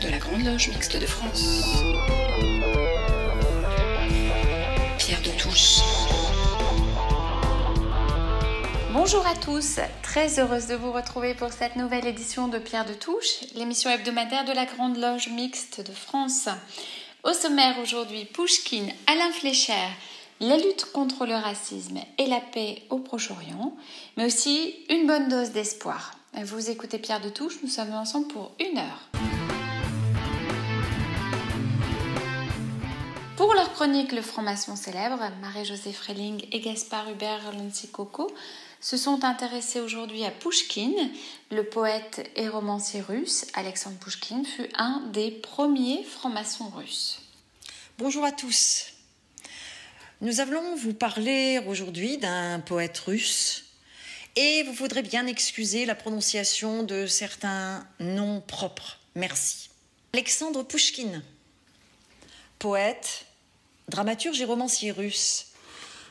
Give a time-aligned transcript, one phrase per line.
[0.00, 1.62] de la Grande Loge Mixte de France.
[4.98, 5.80] Pierre de Touche.
[8.92, 12.94] Bonjour à tous, très heureuse de vous retrouver pour cette nouvelle édition de Pierre de
[12.94, 16.48] Touche, l'émission hebdomadaire de la Grande Loge Mixte de France.
[17.22, 19.74] Au sommaire aujourd'hui, Pushkin, Alain Flécher,
[20.40, 23.76] la lutte contre le racisme et la paix au Proche-Orient,
[24.16, 26.14] mais aussi une bonne dose d'espoir.
[26.42, 29.49] Vous écoutez Pierre de Touche, nous sommes ensemble pour une heure.
[33.40, 37.40] Pour leur chronique Le franc-maçon célèbre, Marie-Josée Freling et Gaspard Hubert
[37.90, 38.30] Coco
[38.82, 40.92] se sont intéressés aujourd'hui à Pushkin.
[41.50, 47.22] Le poète et romancier russe Alexandre Pushkin fut un des premiers francs-maçons russes.
[47.96, 48.88] Bonjour à tous.
[50.20, 53.64] Nous allons vous parler aujourd'hui d'un poète russe
[54.36, 58.98] et vous voudrez bien excuser la prononciation de certains noms propres.
[59.14, 59.70] Merci.
[60.12, 61.22] Alexandre Pushkin,
[62.58, 63.24] poète,
[63.90, 65.48] dramaturge et romancier russe.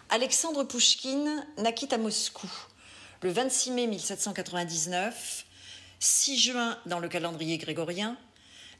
[0.10, 2.50] Alexandre Pushkin naquit à Moscou
[3.22, 5.46] le 26 mai 1799,
[6.00, 8.18] 6 juin dans le calendrier grégorien,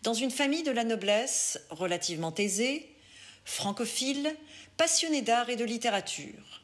[0.04, 2.96] dans une famille de la noblesse relativement aisée,
[3.44, 4.36] francophile,
[4.78, 6.62] passionné d'art et de littérature.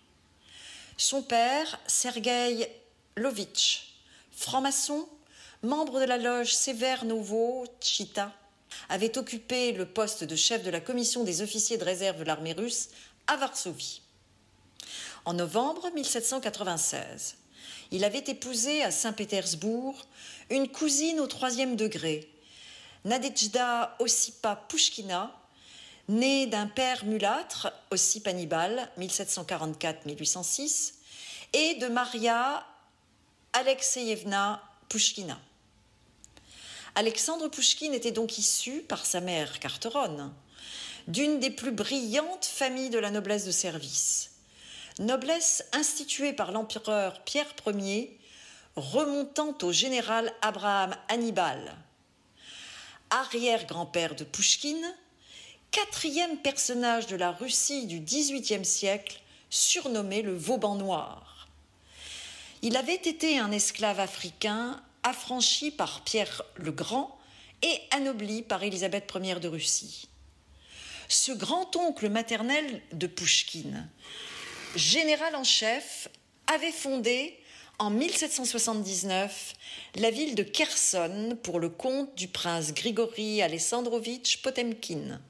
[0.98, 2.68] Son père, Sergueï
[3.18, 3.96] Lovitch,
[4.32, 5.08] franc-maçon,
[5.64, 8.34] membre de la loge Severnovo Chita,
[8.90, 12.54] avait occupé le poste de chef de la commission des officiers de réserve de l'armée
[12.54, 12.90] russe
[13.28, 14.02] à Varsovie.
[15.26, 17.36] En novembre 1796,
[17.92, 20.06] il avait épousé à Saint-Pétersbourg
[20.50, 22.30] une cousine au troisième degré,
[23.06, 25.36] Nadejda Osipa Pushkina,
[26.08, 30.94] Né d'un père mulâtre, aussi Hannibal, 1744-1806,
[31.54, 32.64] et de Maria
[33.54, 35.40] Alexeyevna Pushkina.
[36.98, 40.34] Alexandre Pushkin était donc issu, par sa mère Carteronne,
[41.10, 44.32] d'une des plus brillantes familles de la noblesse de service.
[45.00, 48.18] Noblesse instituée par l'empereur Pierre Ier,
[48.78, 51.76] remontant au général Abraham Hannibal.
[53.10, 54.80] Arrière-grand-père de Pushkin,
[55.72, 61.50] quatrième personnage de la Russie du XVIIIe siècle, surnommé le Vauban noir.
[62.62, 67.18] Il avait été un esclave africain affranchi par Pierre le Grand
[67.62, 70.10] et anobli par Élisabeth Ier de Russie.
[71.08, 73.90] Ce grand-oncle maternel de Pouchkine,
[74.76, 76.10] général en chef,
[76.54, 77.40] avait fondé
[77.80, 79.54] en 1779
[79.96, 85.22] la ville de Kherson pour le compte du prince Grigori Alessandrovitch Potemkin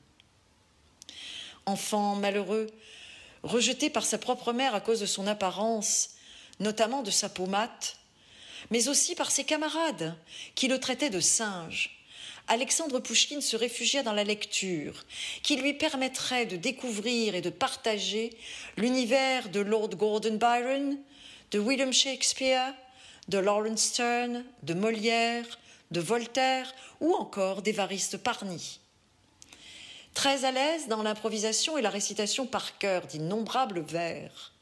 [1.65, 2.67] enfant malheureux,
[3.43, 6.11] rejeté par sa propre mère à cause de son apparence,
[6.59, 7.97] notamment de sa peau mate,
[8.71, 10.15] mais aussi par ses camarades,
[10.55, 11.91] qui le traitaient de singe.
[12.47, 15.05] Alexandre Pouchkine se réfugia dans la lecture,
[15.41, 18.31] qui lui permettrait de découvrir et de partager
[18.77, 20.97] l'univers de Lord Gordon Byron,
[21.51, 22.73] de William Shakespeare,
[23.29, 25.45] de Lawrence Sterne, de Molière,
[25.91, 28.79] de Voltaire ou encore d'Évariste Parny.
[30.13, 34.53] Très à l'aise dans l'improvisation et la récitation par cœur d'innombrables vers,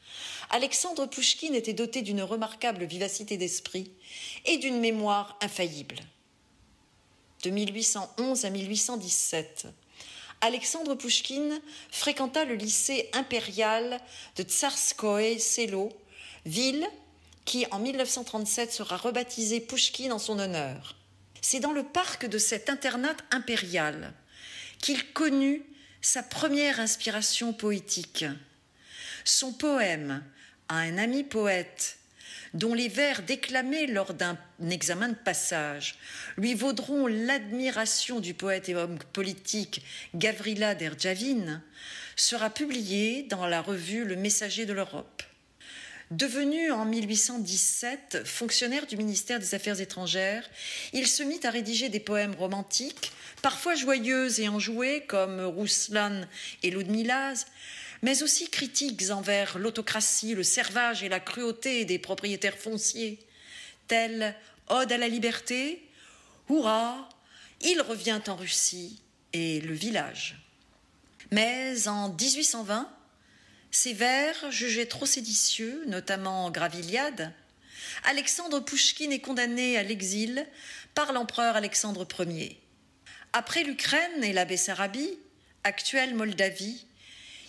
[0.54, 3.92] Alexandre Pouchkine était doté d'une remarquable vivacité d'esprit
[4.46, 5.96] et d'une mémoire infaillible.
[7.42, 9.66] De 1811 à 1817,
[10.42, 11.60] Alexandre Pouchkine
[11.90, 14.00] fréquenta le lycée impérial
[14.36, 15.90] de Tsarskoye Selo,
[16.46, 16.86] ville
[17.46, 20.96] qui en 1937 sera rebaptisée Pouchkine en son honneur.
[21.42, 24.14] C'est dans le parc de cet internat impérial
[24.78, 25.66] qu'il connut
[26.02, 28.26] sa première inspiration poétique.
[29.26, 30.24] Son poème
[30.70, 31.98] à un ami poète,
[32.54, 34.38] dont les vers déclamés lors d'un
[34.70, 35.96] examen de passage
[36.38, 41.62] lui vaudront l'admiration du poète et homme politique Gavrila Derjavin,
[42.16, 45.24] sera publié dans la revue Le Messager de l'Europe.
[46.12, 50.48] Devenu en 1817 fonctionnaire du ministère des Affaires étrangères,
[50.92, 53.12] il se mit à rédiger des poèmes romantiques,
[53.42, 56.22] parfois joyeux et enjouées comme Rouslan
[56.62, 57.48] et Ludmilaz,
[58.04, 63.18] mais aussi critiques envers l'autocratie, le servage et la cruauté des propriétaires fonciers,
[63.88, 64.36] tels
[64.68, 65.82] Ode à la liberté,
[66.50, 67.10] Hurrah,
[67.62, 69.02] il revient en Russie
[69.32, 70.38] et le village.
[71.32, 72.90] Mais en 1820,
[73.72, 77.34] ces vers, jugés trop séditieux, notamment Graviliade,
[78.04, 80.46] Alexandre Pouchkine est condamné à l'exil
[80.94, 82.60] par l'empereur Alexandre Ier.
[83.32, 85.18] Après l'Ukraine et la Bessarabie,
[85.64, 86.86] actuelle Moldavie,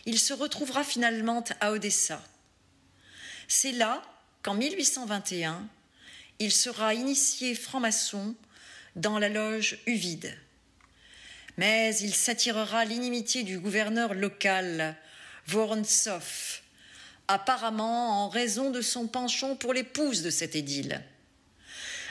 [0.06, 2.23] il se retrouvera finalement à Odessa.
[3.49, 4.03] C'est là
[4.43, 5.67] qu'en 1821,
[6.39, 8.35] il sera initié franc-maçon
[8.97, 10.37] dans la loge Uvide.
[11.56, 14.97] Mais il s'attirera l'inimitié du gouverneur local,
[15.47, 16.61] Vorontsov,
[17.29, 21.03] apparemment en raison de son penchant pour l'épouse de cet édile.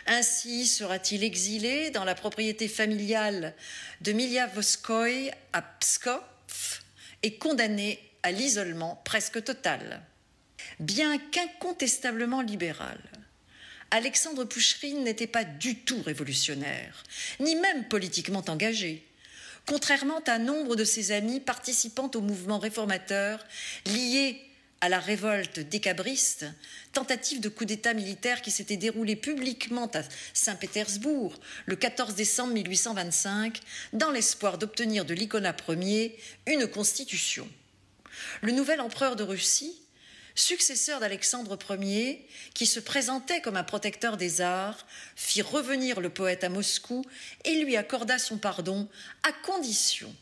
[0.06, 3.54] Ainsi sera-t-il exilé dans la propriété familiale
[4.01, 6.82] de Milia Voskoy à Pskov
[7.24, 10.02] et condamné à l'isolement presque total.
[10.80, 13.00] Bien qu'incontestablement libéral,
[13.92, 17.04] Alexandre Poucherine n'était pas du tout révolutionnaire,
[17.40, 19.06] ni même politiquement engagé,
[19.66, 23.46] contrairement à nombre de ses amis participant au mouvement réformateur
[23.86, 24.42] lié
[24.83, 26.45] à la révolte décabriste,
[26.91, 30.01] tentative de coup d'État militaire qui s'était déroulée publiquement à
[30.33, 33.62] Saint-Pétersbourg le 14 décembre 1825,
[33.94, 37.47] dans l'espoir d'obtenir de l'Icona Ier une constitution.
[38.41, 39.81] Le nouvel empereur de Russie,
[40.35, 46.44] successeur d'Alexandre Ier, qui se présentait comme un protecteur des arts, fit revenir le poète
[46.44, 47.06] à Moscou
[47.45, 48.89] et lui accorda son pardon
[49.24, 50.13] à condition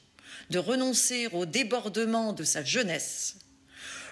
[0.52, 3.38] de renoncer au débordement de sa jeunesse.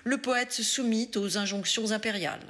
[0.03, 2.45] Le poète se soumit aux injonctions impériales.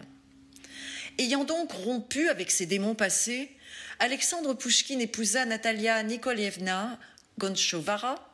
[1.18, 3.52] Ayant donc rompu avec ses démons passés,
[4.00, 6.98] Alexandre Pouchkine épousa Natalia Nikolaevna
[7.38, 8.26] Gonchovara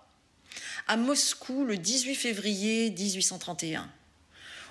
[0.87, 3.89] à Moscou le 18 février 1831.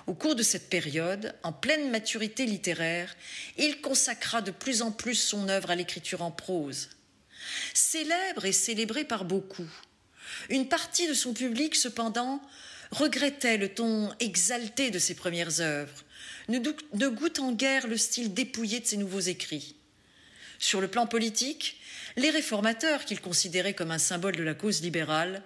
[0.07, 3.15] Au cours de cette période, en pleine maturité littéraire,
[3.57, 6.89] il consacra de plus en plus son œuvre à l'écriture en prose.
[7.73, 9.67] Célèbre et célébré par beaucoup,
[10.49, 12.41] une partie de son public, cependant,
[12.91, 16.03] regrettait le ton exalté de ses premières œuvres,
[16.47, 19.75] ne goûtant guère le style dépouillé de ses nouveaux écrits.
[20.59, 21.79] Sur le plan politique,
[22.17, 25.43] les réformateurs, qu'il considérait comme un symbole de la cause libérale,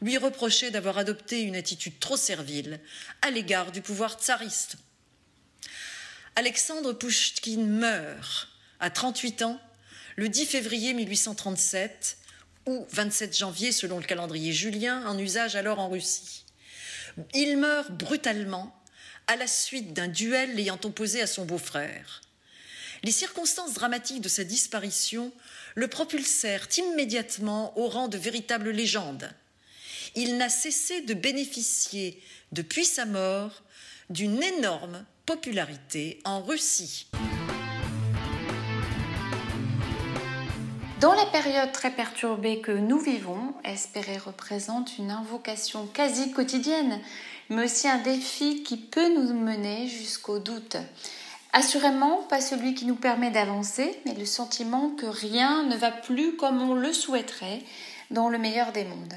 [0.00, 2.80] lui reprochait d'avoir adopté une attitude trop servile
[3.22, 4.76] à l'égard du pouvoir tsariste.
[6.36, 8.48] Alexandre Pouchkine meurt
[8.80, 9.60] à 38 ans
[10.16, 12.18] le 10 février 1837
[12.66, 16.41] ou 27 janvier selon le calendrier julien en usage alors en Russie.
[17.34, 18.74] Il meurt brutalement
[19.26, 22.20] à la suite d'un duel l'ayant opposé à son beau-frère.
[23.02, 25.32] Les circonstances dramatiques de sa disparition
[25.74, 29.32] le propulsèrent immédiatement au rang de véritable légende
[30.14, 32.22] il n'a cessé de bénéficier,
[32.52, 33.62] depuis sa mort,
[34.10, 37.08] d'une énorme popularité en Russie.
[41.02, 47.00] Dans la période très perturbée que nous vivons, espérer représente une invocation quasi quotidienne,
[47.50, 50.76] mais aussi un défi qui peut nous mener jusqu'au doute.
[51.52, 56.36] Assurément, pas celui qui nous permet d'avancer, mais le sentiment que rien ne va plus
[56.36, 57.62] comme on le souhaiterait
[58.12, 59.16] dans le meilleur des mondes.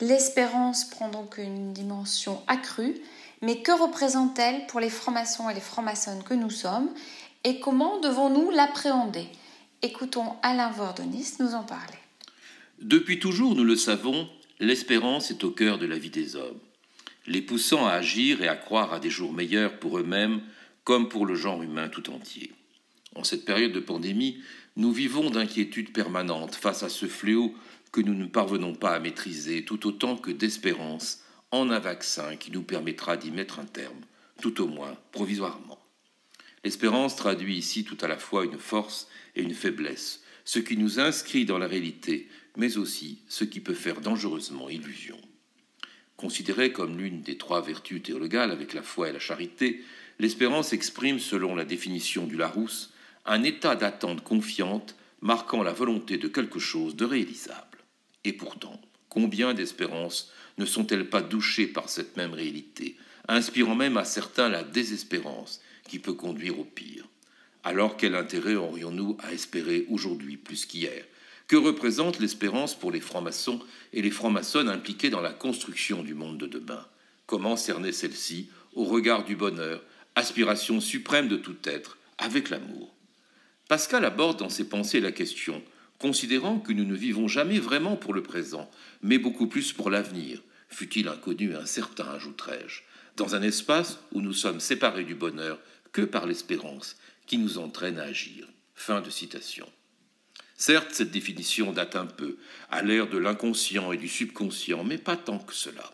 [0.00, 2.94] L'espérance prend donc une dimension accrue,
[3.42, 6.88] mais que représente-t-elle pour les francs-maçons et les francs-maçonnes que nous sommes
[7.44, 9.28] et comment devons-nous l'appréhender?
[9.80, 11.98] Écoutons Alain Vordonis nous en parler.
[12.80, 14.28] Depuis toujours, nous le savons,
[14.58, 16.58] l'espérance est au cœur de la vie des hommes,
[17.28, 20.40] les poussant à agir et à croire à des jours meilleurs pour eux-mêmes
[20.82, 22.50] comme pour le genre humain tout entier.
[23.14, 24.42] En cette période de pandémie,
[24.74, 27.54] nous vivons d'inquiétudes permanentes face à ce fléau
[27.92, 31.22] que nous ne parvenons pas à maîtriser, tout autant que d'espérance
[31.52, 34.00] en un vaccin qui nous permettra d'y mettre un terme,
[34.42, 35.78] tout au moins provisoirement.
[36.64, 39.07] L'espérance traduit ici tout à la fois une force
[39.42, 44.00] une faiblesse, ce qui nous inscrit dans la réalité, mais aussi ce qui peut faire
[44.00, 45.18] dangereusement illusion.
[46.16, 49.84] Considérée comme l'une des trois vertus théologales avec la foi et la charité,
[50.18, 52.92] l'espérance exprime, selon la définition du Larousse,
[53.24, 57.78] un état d'attente confiante marquant la volonté de quelque chose de réalisable.
[58.24, 62.96] Et pourtant, combien d'espérances ne sont-elles pas douchées par cette même réalité,
[63.28, 67.04] inspirant même à certains la désespérance qui peut conduire au pire?
[67.68, 71.04] Alors quel intérêt aurions-nous à espérer aujourd'hui plus qu'hier?
[71.48, 73.60] Que représente l'espérance pour les francs-maçons
[73.92, 76.86] et les francs-maçonnes impliqués dans la construction du monde de demain?
[77.26, 79.82] Comment cerner celle-ci au regard du bonheur,
[80.14, 82.94] aspiration suprême de tout être, avec l'amour?
[83.68, 85.62] Pascal aborde dans ses pensées la question
[85.98, 88.70] considérant que nous ne vivons jamais vraiment pour le présent,
[89.02, 92.80] mais beaucoup plus pour l'avenir, fut-il inconnu et incertain, ajouterai-je,
[93.16, 95.58] dans un espace où nous sommes séparés du bonheur
[95.92, 96.96] que par l'espérance
[97.28, 98.48] qui nous entraîne à agir.
[98.74, 99.70] Fin de citation.
[100.56, 102.38] Certes, cette définition date un peu,
[102.70, 105.92] à l'ère de l'inconscient et du subconscient, mais pas tant que cela.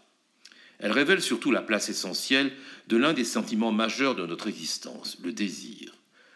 [0.78, 2.52] Elle révèle surtout la place essentielle
[2.88, 5.94] de l'un des sentiments majeurs de notre existence, le désir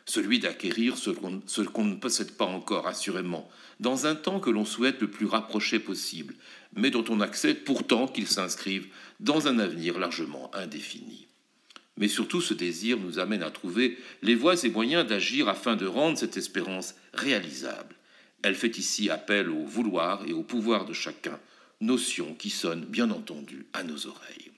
[0.09, 5.00] celui d'acquérir ce qu'on ne possède pas encore, assurément, dans un temps que l'on souhaite
[5.02, 6.35] le plus rapproché possible,
[6.75, 8.88] mais dont on accepte pourtant qu'il s'inscrive
[9.21, 11.27] dans un avenir largement indéfini.
[11.99, 15.85] Mais surtout, ce désir nous amène à trouver les voies et moyens d'agir afin de
[15.85, 17.97] rendre cette espérance réalisable.
[18.43, 21.40] Elle fait ici appel au vouloir et au pouvoir de chacun,
[21.81, 24.52] notion qui sonne bien entendu à nos oreilles.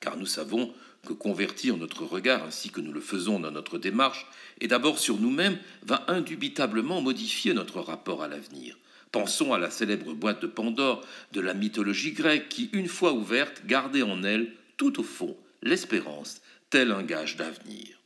[0.00, 0.74] Car nous savons
[1.06, 4.26] que convertir notre regard ainsi que nous le faisons dans notre démarche,
[4.60, 8.76] et d'abord sur nous-mêmes, va indubitablement modifier notre rapport à l'avenir.
[9.12, 13.62] Pensons à la célèbre boîte de Pandore de la mythologie grecque qui, une fois ouverte,
[13.64, 17.98] gardait en elle, tout au fond, l'espérance, tel un gage d'avenir.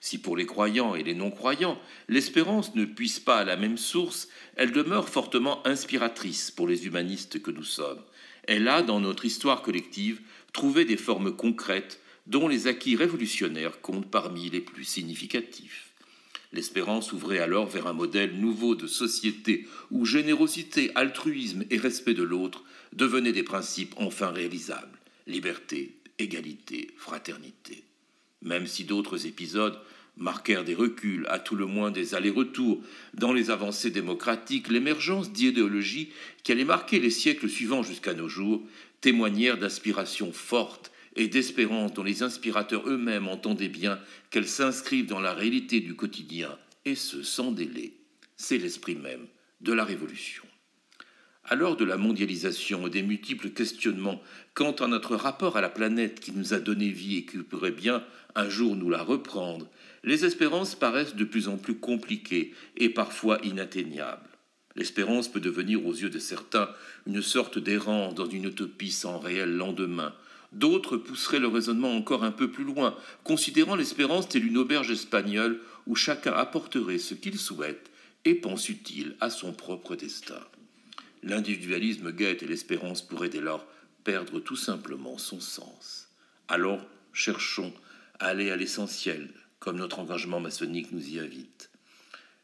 [0.00, 4.28] Si pour les croyants et les non-croyants, l'espérance ne puisse pas à la même source,
[4.56, 8.02] elle demeure fortement inspiratrice pour les humanistes que nous sommes.
[8.44, 10.20] Elle a, dans notre histoire collective,
[10.52, 15.88] trouvé des formes concrètes dont les acquis révolutionnaires comptent parmi les plus significatifs.
[16.52, 22.22] L'espérance ouvrait alors vers un modèle nouveau de société où générosité, altruisme et respect de
[22.22, 22.64] l'autre
[22.94, 24.98] devenaient des principes enfin réalisables.
[25.26, 27.84] Liberté, égalité, fraternité.
[28.42, 29.78] Même si d'autres épisodes
[30.16, 32.82] marquèrent des reculs, à tout le moins des allers-retours
[33.14, 36.10] dans les avancées démocratiques, l'émergence d'idéologies
[36.42, 38.62] qui allaient marquer les siècles suivants jusqu'à nos jours
[39.00, 45.34] témoignèrent d'aspirations fortes et d'espérance dont les inspirateurs eux-mêmes entendaient bien qu'elles s'inscrivent dans la
[45.34, 47.92] réalité du quotidien, et ce sans délai.
[48.36, 49.26] C'est l'esprit même
[49.60, 50.44] de la Révolution.
[51.50, 54.20] À l'heure de la mondialisation et des multiples questionnements
[54.52, 57.70] quant à notre rapport à la planète qui nous a donné vie et qui pourrait
[57.70, 59.66] bien un jour nous la reprendre,
[60.04, 64.28] les espérances paraissent de plus en plus compliquées et parfois inatteignables.
[64.76, 66.68] L'espérance peut devenir aux yeux de certains
[67.06, 70.12] une sorte d'errance dans une utopie sans réel lendemain.
[70.52, 75.60] D'autres pousseraient le raisonnement encore un peu plus loin, considérant l'espérance telle une auberge espagnole
[75.86, 77.90] où chacun apporterait ce qu'il souhaite
[78.26, 80.40] et pense utile à son propre destin.
[81.22, 83.66] L'individualisme guette et l'espérance pourraient dès lors
[84.04, 86.08] perdre tout simplement son sens.
[86.48, 87.72] Alors, cherchons
[88.20, 91.70] à aller à l'essentiel, comme notre engagement maçonnique nous y invite.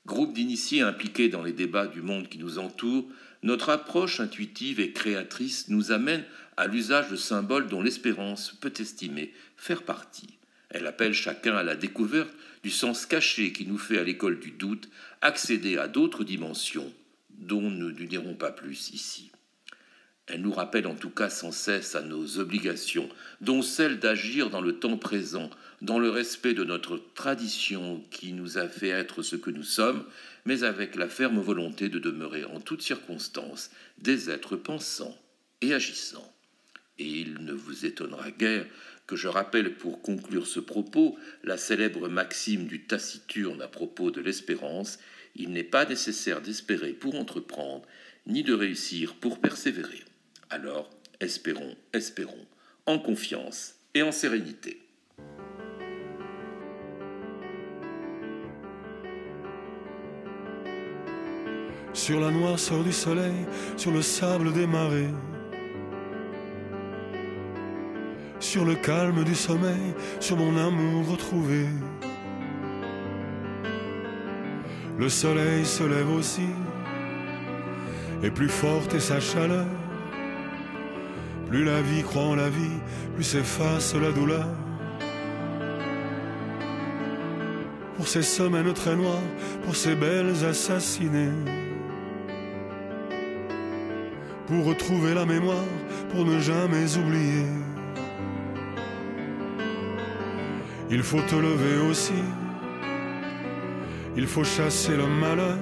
[0.07, 3.07] Groupe d'initiés impliqués dans les débats du monde qui nous entoure,
[3.43, 6.25] notre approche intuitive et créatrice nous amène
[6.57, 10.39] à l'usage de symboles dont l'espérance peut estimer faire partie.
[10.71, 14.51] Elle appelle chacun à la découverte du sens caché qui nous fait à l'école du
[14.51, 14.89] doute
[15.21, 16.93] accéder à d'autres dimensions
[17.39, 19.31] dont nous ne dirons pas plus ici.
[20.27, 23.11] Elle nous rappelle en tout cas sans cesse à nos obligations,
[23.43, 25.51] dont celle d'agir dans le temps présent,
[25.83, 30.05] dans le respect de notre tradition qui nous a fait être ce que nous sommes,
[30.47, 35.17] mais avec la ferme volonté de demeurer en toutes circonstances des êtres pensants
[35.61, 36.35] et agissants.
[36.99, 38.67] Et il ne vous étonnera guère
[39.07, 44.23] que je rappelle pour conclure ce propos la célèbre maxime du taciturne à propos de
[44.23, 44.99] l'espérance,
[45.35, 47.83] il n'est pas nécessaire d'espérer pour entreprendre,
[48.27, 50.03] ni de réussir pour persévérer.
[50.51, 52.47] Alors, espérons, espérons,
[52.87, 54.81] en confiance et en sérénité.
[61.93, 65.15] Sur la noirceur du soleil, sur le sable des marées,
[68.41, 71.67] sur le calme du sommeil, sur mon amour retrouvé.
[74.97, 76.49] Le soleil se lève aussi,
[78.23, 79.67] et plus forte est sa chaleur.
[81.49, 82.79] Plus la vie croit en la vie,
[83.15, 84.47] plus s'efface la douleur.
[87.97, 89.29] Pour ces semaines très noires,
[89.65, 91.33] pour ces belles assassinées.
[94.47, 95.69] Pour retrouver la mémoire,
[96.11, 97.47] pour ne jamais oublier.
[100.89, 102.23] Il faut te lever aussi
[104.17, 105.59] il faut chasser le malheur.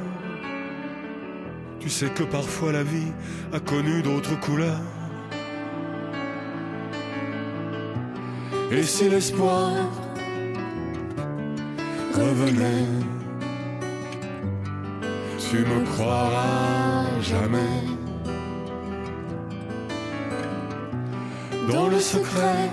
[1.81, 3.13] Tu sais que parfois la vie
[3.53, 4.81] a connu d'autres couleurs.
[8.71, 9.73] Et si l'espoir
[12.15, 12.87] revenait,
[15.51, 17.59] tu me croiras jamais.
[21.71, 22.71] Dans le secret,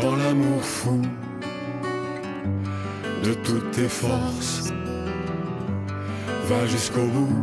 [0.00, 1.00] dans l'amour fou
[3.26, 4.72] de toutes tes forces.
[6.48, 7.42] Va jusqu'au bout.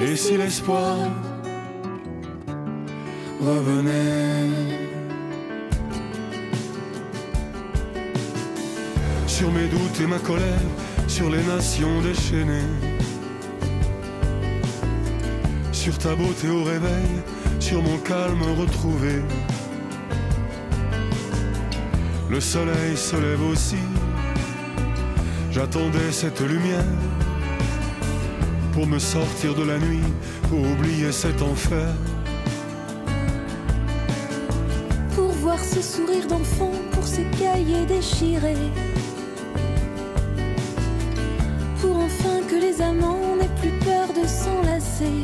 [0.00, 0.96] Et si l'espoir
[3.40, 4.50] revenait
[9.26, 10.68] sur mes doutes et ma colère,
[11.08, 12.74] sur les nations déchaînées,
[15.72, 17.08] sur ta beauté au réveil,
[17.58, 19.22] sur mon calme retrouvé.
[22.28, 23.76] Le soleil se lève aussi.
[25.52, 26.84] J'attendais cette lumière
[28.72, 30.02] pour me sortir de la nuit,
[30.50, 31.88] pour oublier cet enfer.
[35.14, 38.72] Pour voir ce sourire d'enfant, pour ces cahiers déchirés.
[41.80, 45.22] Pour enfin que les amants n'aient plus peur de s'enlacer.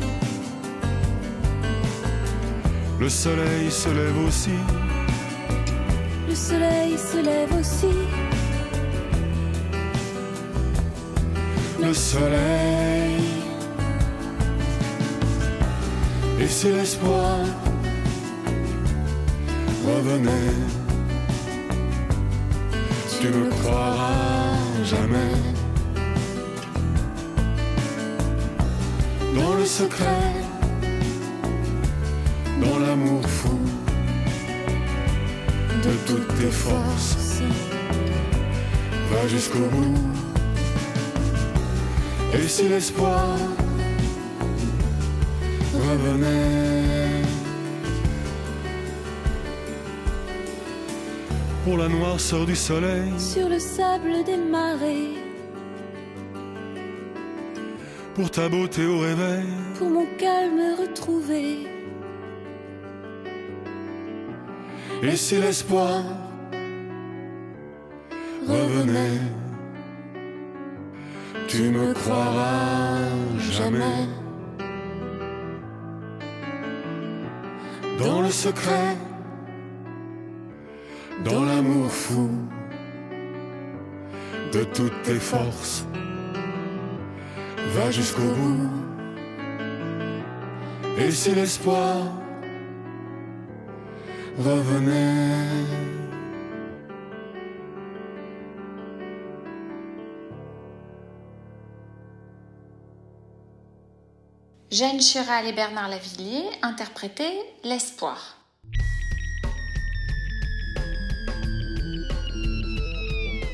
[2.99, 4.82] Le soleil se lève aussi.
[6.33, 7.95] Le soleil se lève aussi.
[11.79, 13.21] Le soleil.
[16.39, 17.37] Et si l'espoir
[19.85, 20.55] revenait,
[23.21, 25.35] tu me croiras jamais.
[29.35, 30.33] Dans le secret,
[32.59, 33.62] dans l'amour fou
[35.85, 37.41] de toutes tes forces,
[39.11, 39.97] va jusqu'au bout.
[42.33, 43.37] Et si l'espoir
[45.73, 47.21] revenait.
[51.65, 55.13] Pour la noirceur du soleil, Sur le sable des marées,
[58.15, 59.47] pour ta beauté au réveil,
[59.77, 61.72] pour mon calme retrouvé.
[65.03, 66.01] Et si l'espoir
[68.47, 69.19] revenait,
[71.47, 72.99] tu me croiras
[73.37, 74.07] jamais.
[77.99, 78.95] Dans le secret,
[81.25, 82.29] dans l'amour fou
[84.53, 85.85] de toutes tes forces,
[87.75, 88.69] va jusqu'au bout.
[90.97, 92.22] Et si l'espoir
[94.37, 95.83] revenait,
[104.71, 108.37] Jeanne Chiral et Bernard Lavillier interprétaient L'espoir.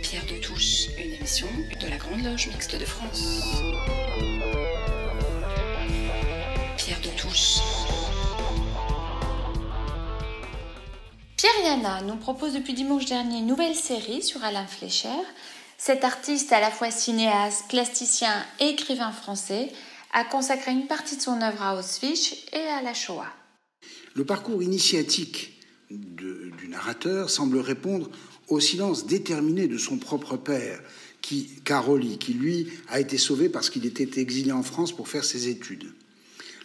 [0.01, 1.48] Pierre de Touche, une émission
[1.81, 3.42] de la Grande Loge Mixte de France.
[11.63, 15.09] Yana nous propose depuis dimanche dernier une nouvelle série sur Alain Fleischer.
[15.77, 19.69] Cet artiste, à la fois cinéaste, plasticien et écrivain français,
[20.13, 23.31] a consacré une partie de son œuvre à Auschwitz et à la Shoah.
[24.15, 28.09] Le parcours initiatique du narrateur semble répondre
[28.48, 30.81] au silence déterminé de son propre père,
[31.22, 35.25] qui, Caroli, qui lui a été sauvé parce qu'il était exilé en France pour faire
[35.25, 35.91] ses études.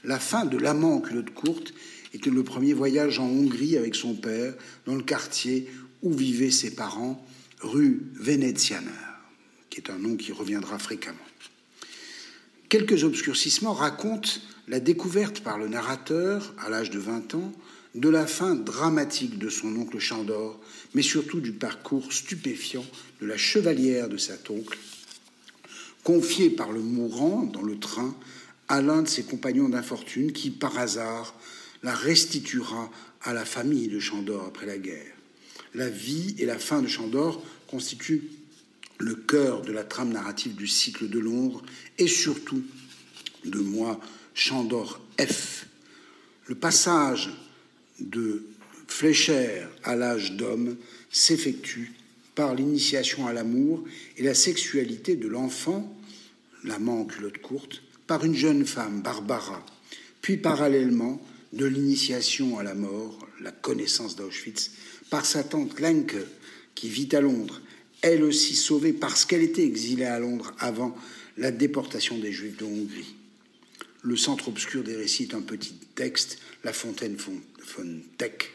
[0.04, 1.72] La fin de L'amant en culotte courte
[2.14, 4.55] était le premier voyage en Hongrie avec son père,
[4.87, 5.68] dans le quartier
[6.03, 7.24] où vivaient ses parents,
[7.61, 8.90] rue Venezianer,
[9.70, 11.18] qui est un nom qui reviendra fréquemment.
[12.68, 14.31] Quelques obscurcissements racontent
[14.68, 17.53] la découverte par le narrateur, à l'âge de 20 ans,
[17.94, 20.59] de la fin dramatique de son oncle Chandor,
[20.94, 22.85] mais surtout du parcours stupéfiant
[23.20, 24.79] de la chevalière de cet oncle,
[26.03, 28.14] confiée par le mourant dans le train
[28.68, 31.35] à l'un de ses compagnons d'infortune qui, par hasard,
[31.85, 32.90] la restituera
[33.23, 35.14] à la famille de Chandor après la guerre.
[35.75, 38.23] La vie et la fin de Chandor constituent
[38.99, 41.62] le cœur de la trame narrative du cycle de Londres
[41.99, 42.62] et surtout
[43.44, 44.01] de moi,
[44.33, 45.66] Chandor F.
[46.47, 47.31] Le passage
[48.01, 48.44] de
[48.88, 50.77] Flécher à l'âge d'homme
[51.11, 51.92] s'effectue
[52.35, 53.85] par l'initiation à l'amour
[54.16, 55.94] et la sexualité de l'enfant,
[56.64, 59.64] l'amant en culotte courte, par une jeune femme, Barbara,
[60.23, 61.20] puis parallèlement
[61.55, 64.73] de l'initiation à la mort, la connaissance d'Auschwitz,
[65.11, 66.17] par sa tante Lenke,
[66.75, 67.61] qui vit à Londres,
[68.03, 70.97] elle aussi sauvée parce qu'elle était exilée à Londres avant
[71.38, 73.14] la déportation des Juifs de Hongrie.
[74.03, 78.51] Le centre obscur des récits est un petit texte, La Fontaine Fontec,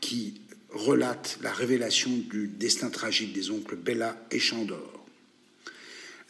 [0.00, 5.04] qui relate la révélation du destin tragique des oncles Bella et Chandor.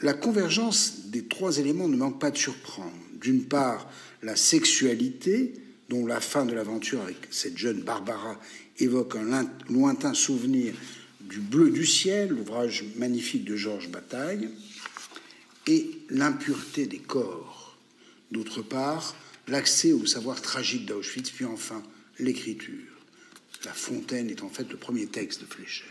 [0.01, 2.97] La convergence des trois éléments ne manque pas de surprendre.
[3.21, 3.91] D'une part,
[4.23, 5.55] la sexualité,
[5.89, 8.39] dont la fin de l'aventure avec cette jeune Barbara
[8.79, 10.75] évoque un lointain souvenir
[11.21, 14.51] du bleu du ciel, l'ouvrage magnifique de Georges Bataille,
[15.67, 17.77] et l'impureté des corps.
[18.31, 19.15] D'autre part,
[19.49, 21.83] l'accès au savoir tragique d'Auschwitz, puis enfin
[22.19, 22.75] l'écriture.
[23.65, 25.85] La Fontaine est en fait le premier texte de Flécher.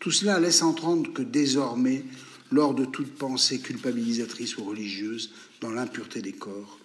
[0.00, 2.04] Tout cela laisse entendre que désormais,
[2.50, 6.80] lors de toute pensée culpabilisatrice ou religieuse, dans l'impureté des corps,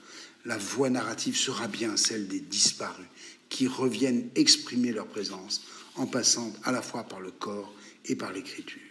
[0.48, 3.06] la voix narrative sera bien celle des disparus,
[3.50, 5.64] qui reviennent exprimer leur présence
[5.96, 7.74] en passant à la fois par le corps
[8.06, 8.82] et par l'écriture.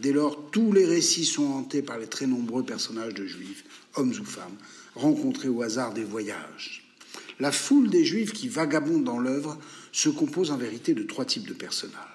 [0.00, 4.14] Dès lors, tous les récits sont hantés par les très nombreux personnages de juifs, hommes
[4.20, 4.56] ou femmes,
[4.96, 6.84] rencontrés au hasard des voyages.
[7.38, 9.56] La foule des juifs qui vagabondent dans l'œuvre
[9.92, 12.13] se compose en vérité de trois types de personnages.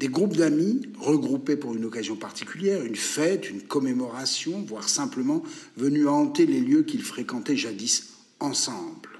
[0.00, 5.42] Des groupes d'amis regroupés pour une occasion particulière, une fête, une commémoration, voire simplement
[5.76, 9.10] venus hanter les lieux qu'ils fréquentaient jadis ensemble,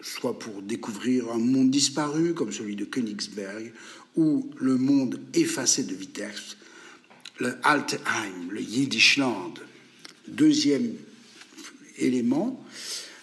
[0.00, 3.72] soit pour découvrir un monde disparu comme celui de Königsberg
[4.16, 6.58] ou le monde effacé de Vitebsk,
[7.38, 9.54] le Altheim, le Yiddishland.
[10.28, 10.92] Deuxième
[11.98, 12.62] élément,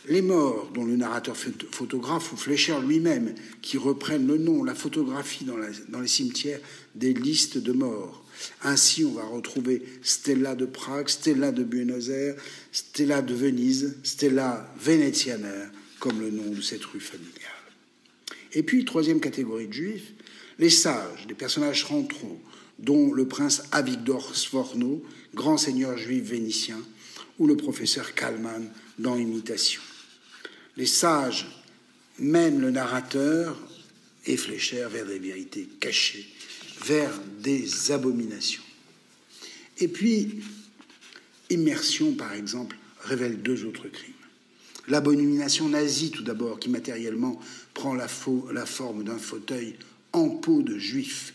[0.09, 5.45] les morts, dont le narrateur photographe ou Fleischer lui-même, qui reprennent le nom, la photographie
[5.45, 5.57] dans,
[6.01, 6.59] les cimetières
[6.95, 8.25] des listes de morts.
[8.63, 12.35] Ainsi, on va retrouver Stella de Prague, Stella de Buenos Aires,
[12.71, 15.67] Stella de Venise, Stella Venezianer,
[15.99, 17.33] comme le nom de cette rue familiale.
[18.53, 20.13] Et puis, troisième catégorie de juifs,
[20.57, 22.41] les sages, des personnages centraux,
[22.79, 25.03] dont le prince Avigdor Sforno,
[25.35, 26.79] grand seigneur juif vénitien,
[27.37, 29.81] ou le professeur Kalman dans Imitation.
[30.77, 31.47] Les sages
[32.19, 33.57] mènent le narrateur
[34.25, 36.27] et Flécher vers des vérités cachées,
[36.85, 38.63] vers des abominations.
[39.79, 40.41] Et puis,
[41.49, 44.13] Immersion, par exemple, révèle deux autres crimes.
[44.87, 47.39] L'abomination nazie, tout d'abord, qui matériellement
[47.73, 48.07] prend la,
[48.51, 49.75] la forme d'un fauteuil
[50.13, 51.33] en peau de juif,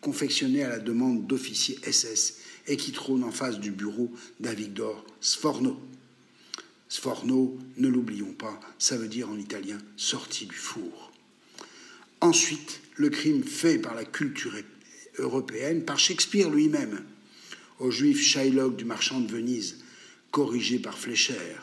[0.00, 5.78] confectionné à la demande d'officiers SS et qui trône en face du bureau d'Avigdor Sforno.
[6.90, 11.12] Sforno, ne l'oublions pas, ça veut dire en italien sorti du four.
[12.20, 14.52] Ensuite, le crime fait par la culture
[15.18, 17.00] européenne, par Shakespeare lui-même,
[17.78, 19.78] au juif Shylock du marchand de Venise,
[20.32, 21.56] corrigé par Flécher.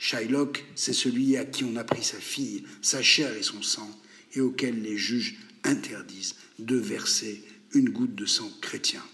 [0.00, 3.88] Shylock, c'est celui à qui on a pris sa fille, sa chair et son sang,
[4.34, 7.44] et auquel les juges interdisent de verser
[7.74, 9.04] une goutte de sang chrétien.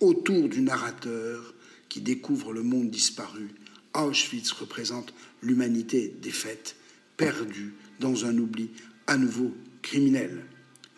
[0.00, 1.54] Autour du narrateur
[1.90, 3.48] qui découvre le monde disparu,
[3.98, 6.76] Auschwitz représente l'humanité défaite,
[7.16, 8.70] perdue dans un oubli
[9.06, 10.44] à nouveau criminel,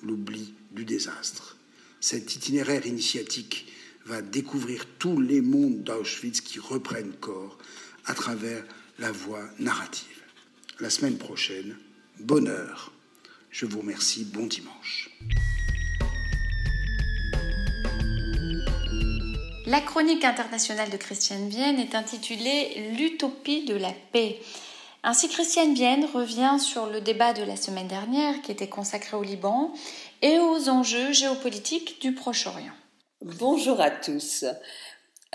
[0.02, 1.56] l'oubli du désastre.
[2.00, 3.72] Cet itinéraire initiatique
[4.04, 7.58] va découvrir tous les mondes d'Auschwitz qui reprennent corps
[8.04, 8.64] à travers
[8.98, 10.06] la voie narrative.
[10.78, 11.76] La semaine prochaine,
[12.18, 12.92] bonheur.
[13.50, 15.10] Je vous remercie, bon dimanche.
[19.70, 24.40] La chronique internationale de Christiane Vienne est intitulée L'utopie de la paix.
[25.04, 29.22] Ainsi, Christiane Vienne revient sur le débat de la semaine dernière qui était consacré au
[29.22, 29.72] Liban
[30.22, 32.72] et aux enjeux géopolitiques du Proche-Orient.
[33.22, 34.44] Bonjour à tous.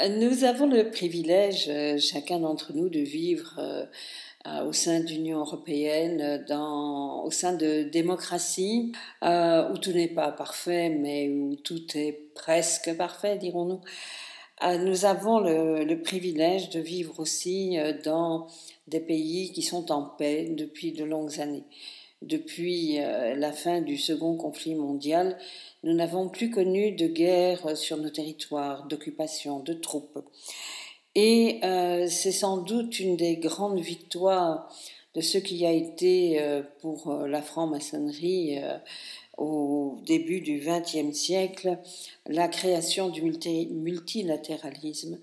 [0.05, 1.71] Nous avons le privilège,
[2.01, 3.85] chacun d'entre nous, de vivre euh,
[4.65, 8.91] au sein de l'Union européenne, dans, au sein de démocraties
[9.23, 13.81] euh, où tout n'est pas parfait, mais où tout est presque parfait, dirons-nous.
[14.63, 18.47] Euh, nous avons le, privilège de vivre aussi euh, dans
[18.87, 21.65] des pays qui sont en paix depuis de longues années.
[22.21, 25.37] Depuis euh, la fin du second conflit mondial,
[25.83, 30.19] nous n'avons plus connu de guerre sur nos territoires, d'occupation, de troupes.
[31.15, 31.61] Et
[32.09, 34.69] c'est sans doute une des grandes victoires
[35.13, 36.41] de ce qui a été
[36.81, 38.59] pour la franc-maçonnerie
[39.37, 41.77] au début du XXe siècle
[42.27, 45.19] la création du multilatéralisme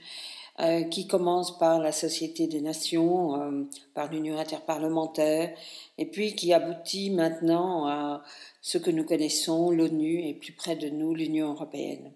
[0.61, 5.51] euh, qui commence par la Société des Nations, euh, par l'Union interparlementaire,
[5.97, 8.23] et puis qui aboutit maintenant à
[8.61, 12.13] ce que nous connaissons, l'ONU, et plus près de nous, l'Union européenne.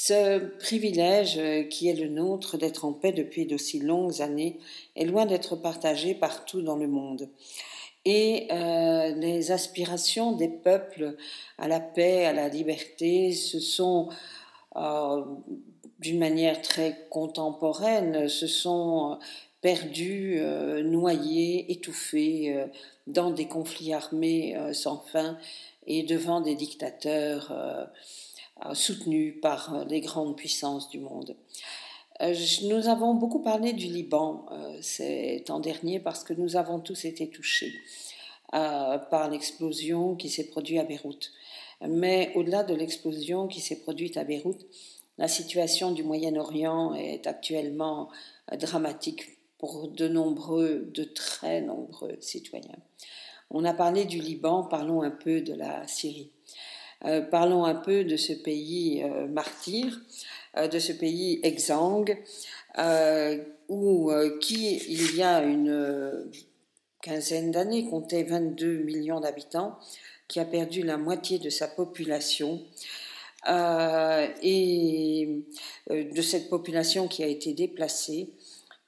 [0.00, 4.60] Ce privilège euh, qui est le nôtre d'être en paix depuis d'aussi longues années
[4.94, 7.28] est loin d'être partagé partout dans le monde.
[8.04, 11.16] Et euh, les aspirations des peuples
[11.58, 14.08] à la paix, à la liberté, se sont,
[14.76, 15.24] euh,
[15.98, 19.18] d'une manière très contemporaine, se sont
[19.62, 22.56] perdus, euh, noyés, étouffés
[23.08, 25.36] dans des conflits armés sans fin
[25.88, 27.52] et devant des dictateurs
[28.72, 31.36] soutenus par les grandes puissances du monde.
[32.20, 34.46] Nous avons beaucoup parlé du Liban
[34.80, 37.72] cet an dernier parce que nous avons tous été touchés
[38.54, 41.32] euh, par l'explosion qui s'est produite à Beyrouth.
[41.86, 44.64] Mais au-delà de l'explosion qui s'est produite à Beyrouth,
[45.18, 48.08] la situation du Moyen-Orient est actuellement
[48.50, 52.78] euh, dramatique pour de nombreux, de très nombreux citoyens.
[53.50, 56.30] On a parlé du Liban, parlons un peu de la Syrie.
[57.04, 60.00] Euh, parlons un peu de ce pays martyr,
[60.56, 62.18] de ce pays exsangue,
[64.40, 66.30] qui, il y a une
[67.02, 69.78] quinzaine d'années, comptait 22 millions d'habitants,
[70.26, 72.60] qui a perdu la moitié de sa population.
[73.48, 75.44] Euh, et
[75.90, 78.30] euh, de cette population qui a été déplacée,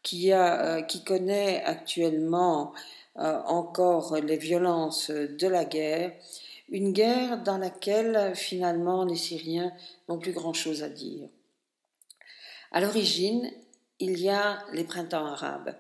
[0.03, 2.73] qui, euh, qui connaît actuellement
[3.17, 6.13] encore les violences de la guerre,
[6.71, 9.73] Une guerre dans laquelle finalement les Syriens
[10.09, 11.29] n'ont plus grand-chose à dire.
[12.71, 13.51] À l'origine,
[13.99, 15.75] il y a les printemps arabes.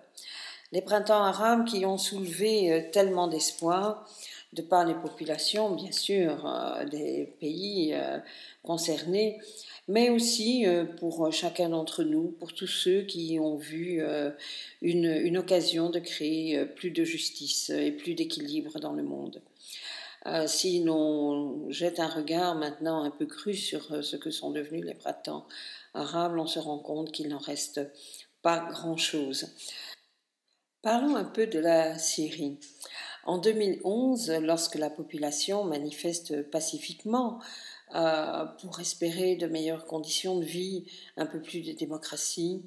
[0.72, 4.08] Les printemps arabes qui ont soulevé euh, tellement d'espoir
[4.52, 8.18] de par les populations, bien sûr, euh, des pays euh,
[8.64, 9.38] concernés,
[9.86, 10.66] mais aussi
[11.00, 14.00] pour chacun d'entre nous, pour tous ceux qui ont vu
[14.82, 19.42] une, une occasion de créer plus de justice et plus d'équilibre dans le monde.
[20.46, 24.94] Si l'on jette un regard maintenant un peu cru sur ce que sont devenus les
[24.94, 25.46] printemps
[25.94, 27.80] arabes, on se rend compte qu'il n'en reste
[28.42, 29.54] pas grand-chose.
[30.82, 32.58] Parlons un peu de la Syrie.
[33.24, 37.40] En 2011, lorsque la population manifeste pacifiquement
[37.94, 42.62] euh, pour espérer de meilleures conditions de vie, un peu plus de démocratie,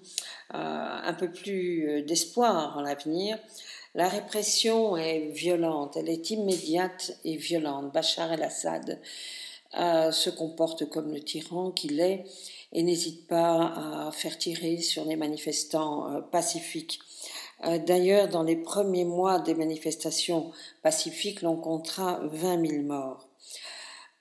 [0.54, 3.40] euh, un peu plus euh, d'espoir en l'avenir,
[3.96, 7.94] la répression est violente, elle est immédiate et violente.
[7.94, 9.00] Bachar el-Assad
[9.74, 12.26] se comporte comme le tyran qu'il est
[12.74, 17.00] et n'hésite pas à faire tirer sur les manifestants pacifiques.
[17.66, 20.52] Euh, d'ailleurs, dans les premiers mois des manifestations
[20.82, 23.28] pacifiques, l'on comptera 20 000 morts.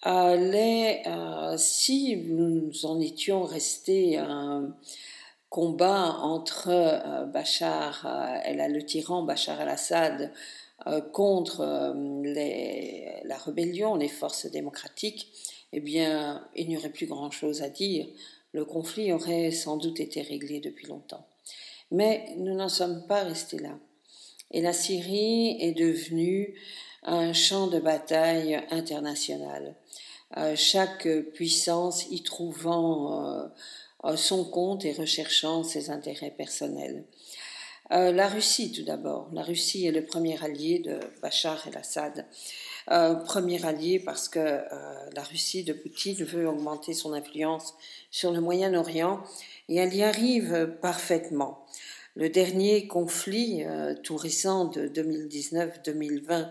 [0.07, 4.19] Euh, euh, si nous en étions restés
[5.53, 8.09] combat entre Bachar,
[8.47, 10.33] le tyran Bachar al-Assad,
[11.13, 11.63] contre
[12.25, 15.29] la rébellion, les forces démocratiques,
[15.75, 18.07] eh bien, il n'y aurait plus grand-chose à dire.
[18.53, 21.27] Le conflit aurait sans doute été réglé depuis longtemps.
[21.91, 23.79] Mais nous n'en sommes pas restés là.
[24.53, 26.55] Et la Syrie est devenue
[27.03, 29.75] un champ de bataille international.
[30.39, 33.49] Euh, chaque puissance y trouvant euh, euh,
[34.17, 37.05] son compte et recherchant ses intérêts personnels.
[37.91, 39.29] la Russie, tout d'abord.
[39.33, 42.27] La Russie est le premier allié de Bachar el-Assad.
[42.87, 44.61] premier allié parce que
[45.15, 47.75] la Russie de Poutine veut augmenter son influence
[48.11, 49.23] sur le Moyen-Orient
[49.69, 51.65] et elle y arrive parfaitement.
[52.15, 56.51] Le dernier conflit euh, tout récent de 2019-2020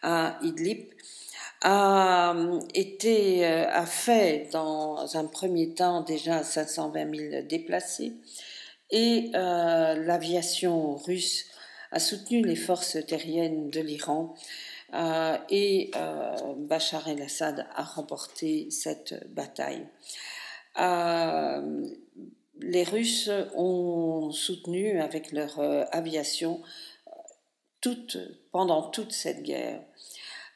[0.00, 0.86] à Idlib
[1.64, 8.12] a euh, été euh, a fait dans un premier temps déjà 520 000 déplacés
[8.90, 11.46] et l'aviation russe
[11.90, 14.34] a soutenu les forces terriennes de l'Iran
[15.50, 15.90] et
[16.58, 19.84] Bachar el-Assad a remporté cette bataille
[22.60, 26.60] les Russes ont soutenu avec leur euh, aviation
[28.50, 29.82] pendant toute cette guerre.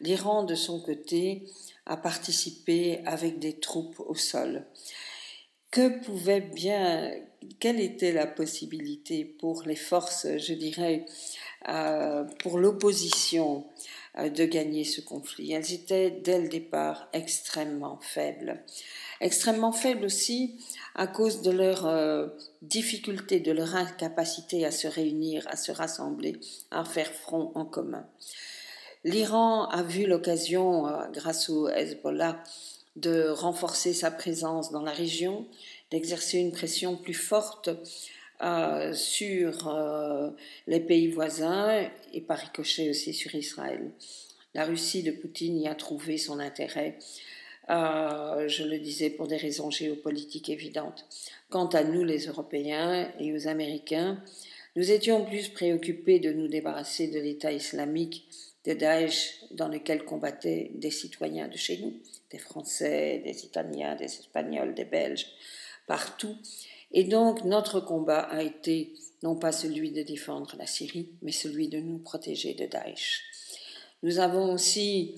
[0.00, 1.44] L'Iran, de son côté,
[1.86, 4.66] a participé avec des troupes au sol.
[5.70, 7.12] Que pouvait bien,
[7.60, 11.04] quelle était la possibilité pour les forces, je dirais,
[11.68, 13.66] euh, pour l'opposition
[14.18, 15.52] euh, de gagner ce conflit?
[15.52, 18.64] Elles étaient dès le départ extrêmement faibles.
[19.20, 20.58] Extrêmement faibles aussi
[20.94, 22.28] à cause de leur euh,
[22.62, 28.08] difficulté, de leur incapacité à se réunir, à se rassembler, à faire front en commun.
[29.04, 32.42] L'Iran a vu l'occasion, euh, grâce au Hezbollah,
[32.96, 35.46] de renforcer sa présence dans la région,
[35.90, 37.70] d'exercer une pression plus forte
[38.42, 40.32] euh, sur
[40.66, 43.90] les pays voisins et par ricochet aussi sur Israël.
[44.54, 46.98] La Russie de Poutine y a trouvé son intérêt
[47.70, 51.04] euh, je le disais pour des raisons géopolitiques évidentes.
[51.50, 54.22] Quant à nous, les Européens et aux Américains,
[54.76, 58.26] nous étions plus préoccupés de nous débarrasser de l'État islamique,
[58.68, 61.94] de Daesh, dans lequel combattaient des citoyens de chez nous,
[62.30, 65.26] des Français, des Italiens, des Espagnols, des Belges,
[65.86, 66.36] partout.
[66.92, 71.68] Et donc notre combat a été non pas celui de défendre la Syrie, mais celui
[71.68, 73.24] de nous protéger de Daesh.
[74.02, 75.14] Nous avons aussi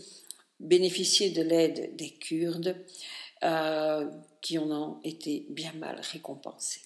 [0.61, 2.77] bénéficier de l'aide des Kurdes
[3.43, 4.09] euh,
[4.41, 6.83] qui en ont été bien mal récompensés.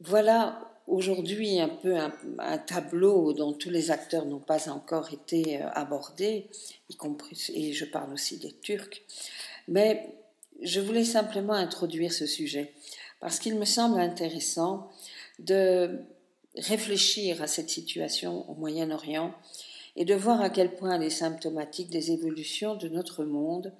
[0.00, 5.68] Voilà aujourd'hui un peu un, tableau dont tous les acteurs n'ont pas encore été euh,
[5.70, 6.48] abordés,
[6.90, 9.02] y compris, et je parle aussi des Turcs,
[9.68, 10.14] mais
[10.62, 12.72] je voulais simplement introduire ce sujet
[13.20, 14.90] parce qu'il me semble intéressant
[15.38, 16.00] de
[16.56, 19.34] réfléchir à cette situation au Moyen-Orient
[19.96, 23.72] et de voir à quel point elle est symptomatique des évolutions de notre monde,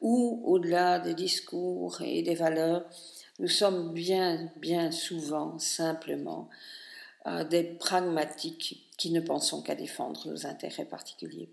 [0.00, 2.84] où, au-delà des discours et des valeurs,
[3.38, 6.48] nous sommes bien, bien souvent simplement
[7.26, 11.48] euh, des pragmatiques qui ne pensons qu'à défendre nos intérêts particuliers.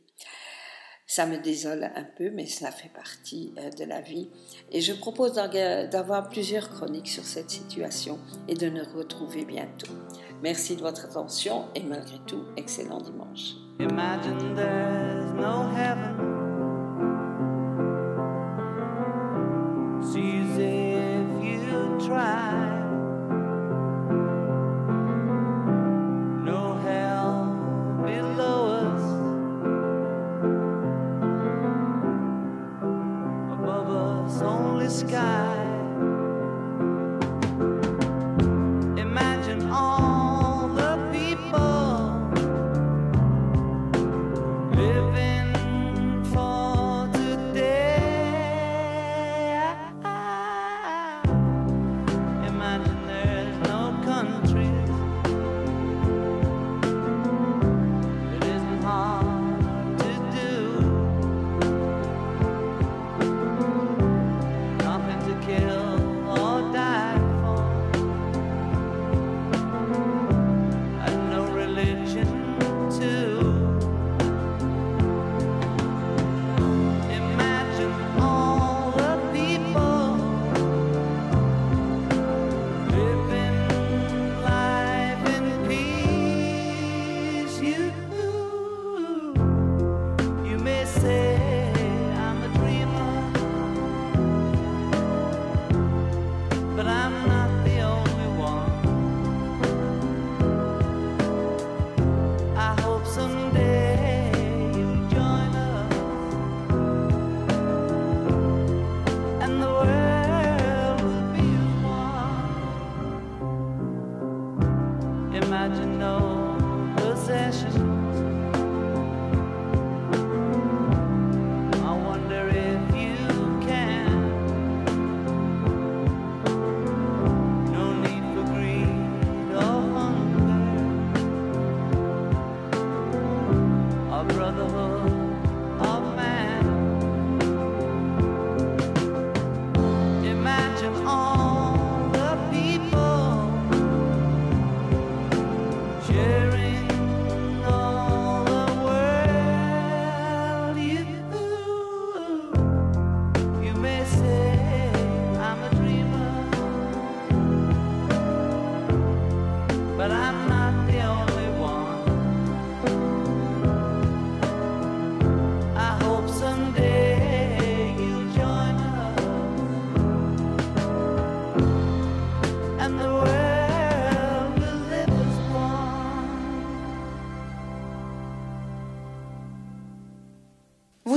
[1.07, 4.29] Ça me désole un peu, mais cela fait partie euh, de la vie.
[4.71, 9.91] Et je propose d'avoir plusieurs chroniques sur cette situation et de nous retrouver bientôt.
[10.41, 13.55] Merci de votre attention et malgré tout, excellent dimanche.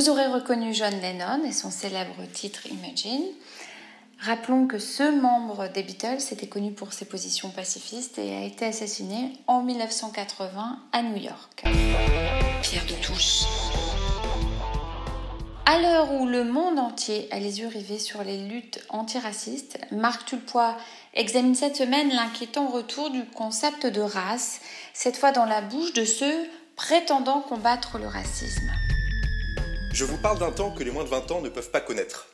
[0.04, 3.24] Vous aurez reconnu John Lennon et son célèbre titre Imagine.
[4.20, 8.66] Rappelons que ce membre des Beatles était connu pour ses positions pacifistes et a été
[8.66, 11.64] assassiné en 1980 à New York.
[12.60, 13.44] Pierre de touche.
[15.64, 20.26] À l'heure où le monde entier a les yeux rivés sur les luttes antiracistes, Marc
[20.26, 20.76] Tulpois
[21.14, 24.60] examine cette semaine l'inquiétant retour du concept de race,
[24.92, 26.44] cette fois dans la bouche de ceux
[26.76, 28.70] prétendant combattre le racisme.
[29.94, 32.26] Je vous parle d'un temps que les moins de 20 ans ne peuvent pas connaître.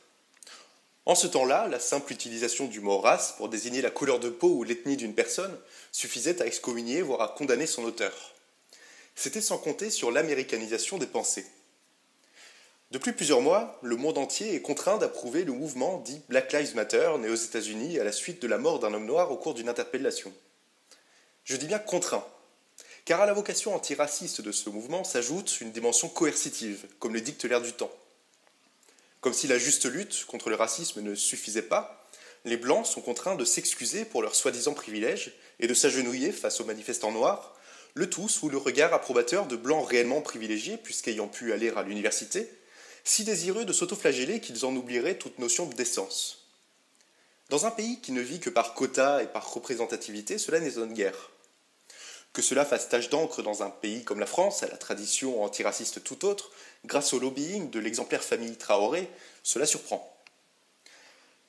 [1.05, 4.47] En ce temps-là, la simple utilisation du mot race pour désigner la couleur de peau
[4.47, 5.55] ou l'ethnie d'une personne
[5.91, 8.33] suffisait à excommunier, voire à condamner son auteur.
[9.13, 11.45] C'était sans compter sur l'américanisation des pensées.
[12.89, 17.11] Depuis plusieurs mois, le monde entier est contraint d'approuver le mouvement dit Black Lives Matter
[17.19, 19.69] né aux États-Unis à la suite de la mort d'un homme noir au cours d'une
[19.69, 20.33] interpellation.
[21.43, 22.25] Je dis bien contraint,
[23.05, 27.45] car à la vocation antiraciste de ce mouvement s'ajoute une dimension coercitive, comme le dicte
[27.45, 27.91] l'air du temps.
[29.21, 32.07] Comme si la juste lutte contre le racisme ne suffisait pas,
[32.45, 36.65] les Blancs sont contraints de s'excuser pour leurs soi-disant privilèges et de s'agenouiller face aux
[36.65, 37.55] manifestants noirs,
[37.93, 42.49] le tout sous le regard approbateur de Blancs réellement privilégiés, puisqu'ayant pu aller à l'université,
[43.03, 46.47] si désireux de s'autoflageller qu'ils en oublieraient toute notion de décence.
[47.49, 51.31] Dans un pays qui ne vit que par quotas et par représentativité, cela n'étonne guère.
[52.33, 56.03] Que cela fasse tache d'encre dans un pays comme la France, à la tradition antiraciste
[56.03, 56.51] tout autre,
[56.85, 59.09] grâce au lobbying de l'exemplaire famille Traoré,
[59.43, 60.07] cela surprend.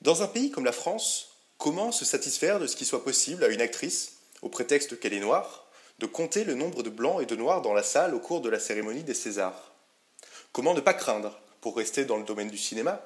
[0.01, 3.49] Dans un pays comme la France, comment se satisfaire de ce qui soit possible à
[3.49, 5.69] une actrice, au prétexte qu'elle est noire,
[6.01, 8.49] de compter le nombre de blancs et de noirs dans la salle au cours de
[8.49, 9.73] la cérémonie des Césars?
[10.51, 13.01] Comment ne pas craindre, pour rester dans le domaine du cinéma,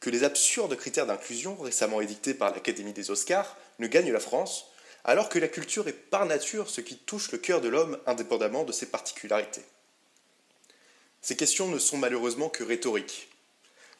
[0.00, 4.70] que les absurdes critères d'inclusion récemment édictés par l'Académie des Oscars ne gagnent la France
[5.04, 8.64] alors que la culture est par nature ce qui touche le cœur de l'homme indépendamment
[8.64, 9.64] de ses particularités.
[11.22, 13.28] Ces questions ne sont malheureusement que rhétoriques.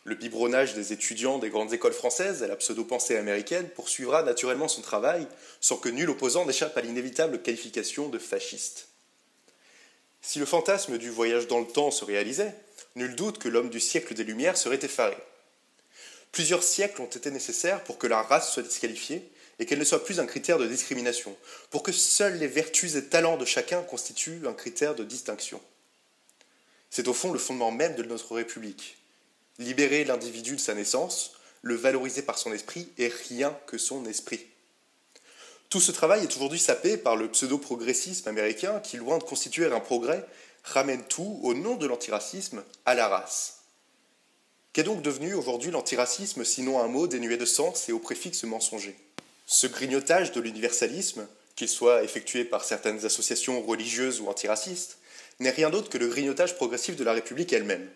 [0.05, 4.80] Le biberonnage des étudiants des grandes écoles françaises à la pseudo-pensée américaine poursuivra naturellement son
[4.80, 5.26] travail
[5.61, 8.88] sans que nul opposant n'échappe à l'inévitable qualification de fasciste.
[10.22, 12.55] Si le fantasme du voyage dans le temps se réalisait,
[12.96, 15.16] nul doute que l'homme du siècle des Lumières serait effaré.
[16.32, 20.04] Plusieurs siècles ont été nécessaires pour que la race soit disqualifiée et qu'elle ne soit
[20.04, 21.36] plus un critère de discrimination,
[21.70, 25.61] pour que seuls les vertus et talents de chacun constituent un critère de distinction.
[26.90, 28.96] C'est au fond le fondement même de notre République.
[29.59, 31.32] Libérer l'individu de sa naissance,
[31.62, 34.46] le valoriser par son esprit et rien que son esprit.
[35.68, 39.80] Tout ce travail est aujourd'hui sapé par le pseudo-progressisme américain qui, loin de constituer un
[39.80, 40.24] progrès,
[40.64, 43.59] ramène tout, au nom de l'antiracisme, à la race.
[44.72, 48.96] Qu'est donc devenu aujourd'hui l'antiracisme sinon un mot dénué de sens et au préfixe mensonger?
[49.51, 51.26] Ce grignotage de l'universalisme,
[51.57, 54.99] qu'il soit effectué par certaines associations religieuses ou antiracistes,
[55.40, 57.88] n'est rien d'autre que le grignotage progressif de la République elle-même.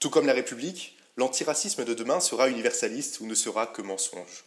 [0.00, 4.44] Tout comme la République, l'antiracisme de demain sera universaliste ou ne sera que mensonge.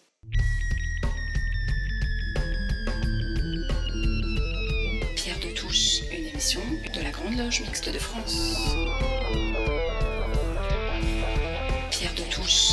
[5.15, 6.61] Pierre de Touche, une émission
[6.91, 8.55] de la Grande Loge Mixte de France.
[11.91, 12.71] Pierre de Touche.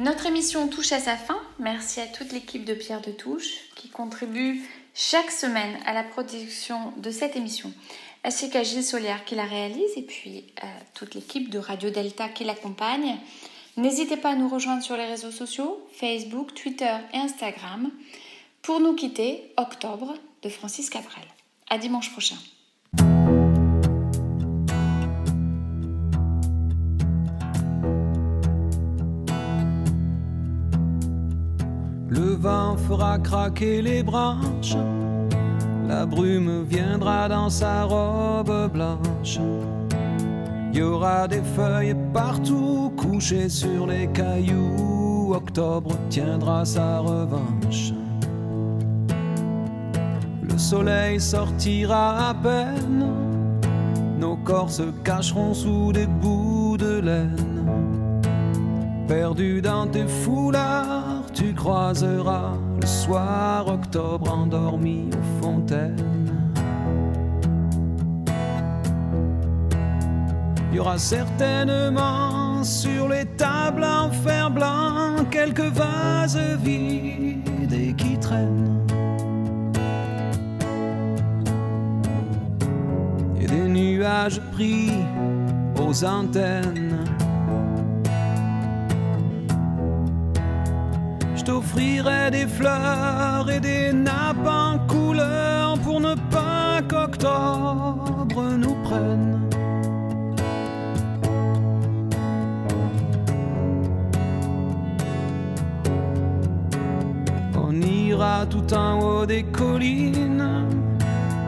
[0.00, 1.38] Notre émission touche à sa fin.
[1.58, 6.94] Merci à toute l'équipe de Pierre de Touche qui contribue chaque semaine à la production
[6.96, 7.70] de cette émission,
[8.24, 12.30] ainsi qu'à Gilles Solière qui la réalise et puis à toute l'équipe de Radio Delta
[12.30, 13.18] qui l'accompagne.
[13.76, 17.90] N'hésitez pas à nous rejoindre sur les réseaux sociaux, Facebook, Twitter et Instagram.
[18.62, 21.26] Pour nous quitter, Octobre de Francis Cabrel.
[21.68, 22.36] À dimanche prochain.
[32.90, 34.76] Fera craquer les branches,
[35.86, 39.38] la brume viendra dans sa robe blanche.
[40.72, 45.32] Il y aura des feuilles partout couchées sur les cailloux.
[45.32, 47.92] Octobre tiendra sa revanche.
[50.42, 53.06] Le soleil sortira à peine,
[54.18, 58.10] nos corps se cacheront sous des bouts de laine.
[59.06, 65.96] Perdu dans tes foulards, tu croiseras le soir octobre endormi aux fontaines.
[70.70, 78.16] Il y aura certainement sur les tables en fer blanc quelques vases vides et qui
[78.18, 78.86] traînent.
[83.40, 84.92] Et des nuages pris
[85.76, 87.04] aux antennes.
[91.50, 99.40] T'offrirai des fleurs et des nappes en couleur pour ne pas qu'octobre nous prenne.
[107.56, 110.48] On ira tout en haut des collines,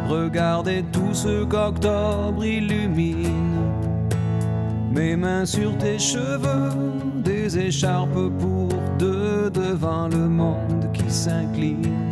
[0.08, 3.60] regarder tout ce qu'octobre illumine.
[4.90, 6.70] Mes mains sur tes cheveux,
[7.24, 8.31] des écharpes
[10.08, 12.11] le monde qui s'incline.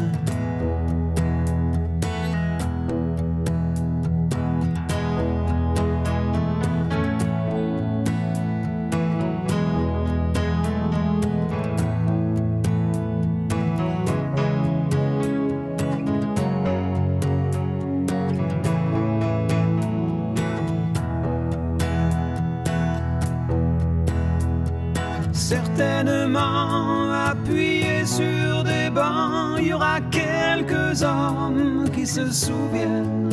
[32.07, 33.31] Se souviennent.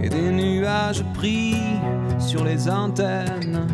[0.00, 1.56] Et des nuages pris
[2.18, 3.66] sur les antennes.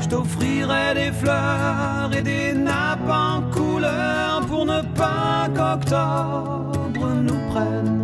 [0.00, 8.03] Je t'offrirai des fleurs et des nappes en couleur pour ne pas qu'octobre nous prenne.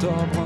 [0.00, 0.37] Dehors